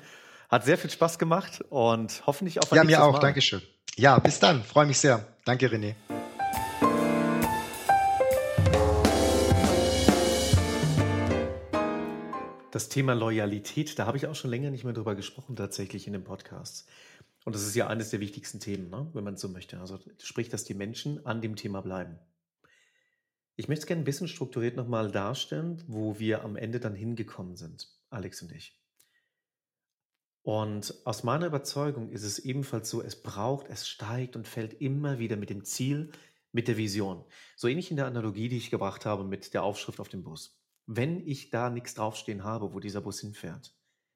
[0.50, 3.14] Hat sehr viel Spaß gemacht und hoffentlich auf ein Ja, mir auch.
[3.14, 3.20] Mal.
[3.20, 3.62] Dankeschön.
[3.98, 4.64] Ja, bis dann.
[4.64, 5.28] Freue mich sehr.
[5.46, 5.94] Danke, René.
[12.72, 16.14] Das Thema Loyalität, da habe ich auch schon länger nicht mehr drüber gesprochen, tatsächlich in
[16.14, 16.88] dem Podcast.
[17.44, 19.06] Und das ist ja eines der wichtigsten Themen, ne?
[19.14, 19.80] wenn man so möchte.
[19.80, 22.18] Also sprich, dass die Menschen an dem Thema bleiben.
[23.58, 27.56] Ich möchte es gerne ein bisschen strukturiert nochmal darstellen, wo wir am Ende dann hingekommen
[27.56, 28.78] sind, Alex und ich.
[30.42, 35.18] Und aus meiner Überzeugung ist es ebenfalls so, es braucht, es steigt und fällt immer
[35.20, 36.12] wieder mit dem Ziel,
[36.52, 37.26] mit der Vision.
[37.56, 40.62] So ähnlich in der Analogie, die ich gebracht habe mit der Aufschrift auf dem Bus.
[40.86, 43.74] Wenn ich da nichts draufstehen habe, wo dieser Bus hinfährt,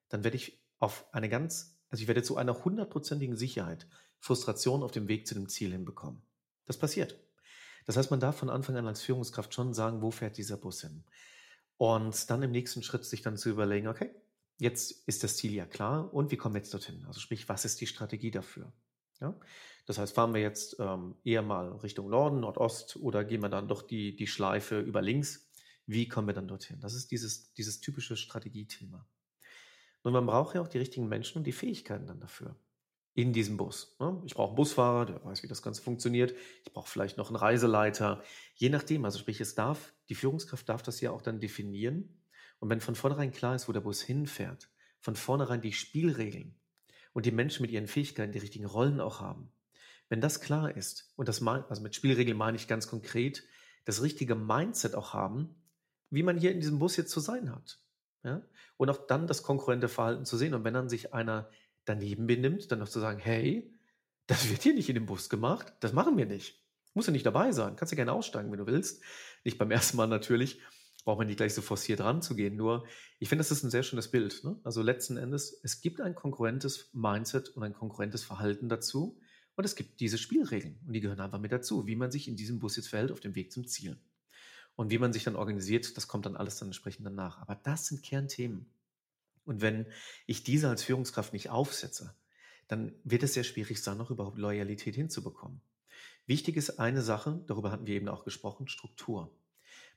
[0.10, 3.88] dann werde ich auf eine ganz, also ich werde zu einer hundertprozentigen Sicherheit
[4.20, 6.22] Frustration auf dem Weg zu dem Ziel hinbekommen.
[6.66, 7.18] Das passiert.
[7.86, 10.82] Das heißt, man darf von Anfang an als Führungskraft schon sagen, wo fährt dieser Bus
[10.82, 11.04] hin?
[11.78, 14.12] Und dann im nächsten Schritt sich dann zu überlegen, okay,
[14.58, 17.06] jetzt ist das Ziel ja klar und wie kommen wir jetzt dorthin?
[17.08, 18.72] Also sprich, was ist die Strategie dafür?
[19.22, 19.34] Ja?
[19.86, 23.68] Das heißt, fahren wir jetzt ähm, eher mal Richtung Norden, Nordost oder gehen wir dann
[23.68, 25.50] doch die, die Schleife über links?
[25.86, 26.80] Wie kommen wir dann dorthin?
[26.82, 29.08] Das ist dieses, dieses typische Strategiethema.
[30.04, 32.56] Und man braucht ja auch die richtigen Menschen und die Fähigkeiten dann dafür
[33.22, 33.96] in diesem Bus.
[34.00, 34.22] Ne?
[34.26, 36.34] Ich brauche einen Busfahrer, der weiß, wie das Ganze funktioniert.
[36.66, 38.24] Ich brauche vielleicht noch einen Reiseleiter.
[38.56, 42.22] Je nachdem, also sprich, es darf, die Führungskraft darf das ja auch dann definieren.
[42.60, 46.56] Und wenn von vornherein klar ist, wo der Bus hinfährt, von vornherein die Spielregeln
[47.14, 49.52] und die Menschen mit ihren Fähigkeiten die richtigen Rollen auch haben,
[50.10, 53.44] wenn das klar ist, und das mein, also mit Spielregeln meine ich ganz konkret,
[53.86, 55.56] das richtige Mindset auch haben,
[56.10, 57.80] wie man hier in diesem Bus jetzt zu sein hat.
[58.24, 58.42] Ja?
[58.78, 60.54] Und auch dann das konkurrente Verhalten zu sehen.
[60.54, 61.50] Und wenn dann sich einer
[61.90, 63.74] daneben benimmt, dann noch zu sagen, hey,
[64.28, 66.64] das wird hier nicht in dem Bus gemacht, das machen wir nicht.
[66.94, 69.04] Muss ja nicht dabei sein, kannst ja gerne aussteigen, wenn du willst.
[69.44, 70.60] Nicht beim ersten Mal natürlich,
[71.04, 72.56] braucht man nicht gleich so forciert ranzugehen.
[72.56, 72.86] Nur,
[73.20, 74.44] ich finde, das ist ein sehr schönes Bild.
[74.44, 74.60] Ne?
[74.64, 79.20] Also letzten Endes, es gibt ein konkurrentes Mindset und ein konkurrentes Verhalten dazu.
[79.56, 82.36] Und es gibt diese Spielregeln und die gehören einfach mit dazu, wie man sich in
[82.36, 83.98] diesem Bus jetzt verhält auf dem Weg zum Ziel.
[84.76, 87.40] Und wie man sich dann organisiert, das kommt dann alles dann entsprechend danach.
[87.40, 88.72] Aber das sind Kernthemen.
[89.50, 89.88] Und wenn
[90.28, 92.16] ich diese als Führungskraft nicht aufsetze,
[92.68, 95.60] dann wird es sehr schwierig sein, noch überhaupt Loyalität hinzubekommen.
[96.28, 99.36] Wichtig ist eine Sache, darüber hatten wir eben auch gesprochen, Struktur.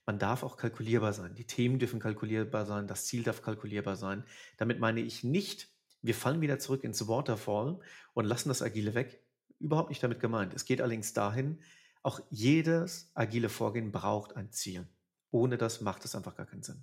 [0.06, 1.34] Man darf auch kalkulierbar sein.
[1.34, 4.24] Die Themen dürfen kalkulierbar sein, das Ziel darf kalkulierbar sein.
[4.56, 5.68] Damit meine ich nicht,
[6.00, 7.78] wir fallen wieder zurück ins Waterfall
[8.14, 9.22] und lassen das Agile weg.
[9.60, 10.54] Überhaupt nicht damit gemeint.
[10.54, 11.60] Es geht allerdings dahin,
[12.02, 14.88] auch jedes agile Vorgehen braucht ein Ziel.
[15.30, 16.82] Ohne das macht es einfach gar keinen Sinn.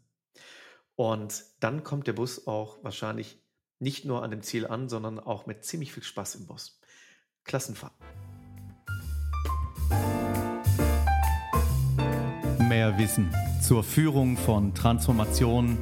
[0.99, 3.41] Und dann kommt der Bus auch wahrscheinlich
[3.79, 6.81] nicht nur an dem Ziel an, sondern auch mit ziemlich viel Spaß im Bus.
[7.45, 7.93] Klassenfahrt.
[12.67, 15.77] Mehr Wissen zur Führung von Transformation,